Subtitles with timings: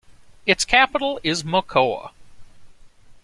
[0.47, 2.09] Its capital is Mocoa.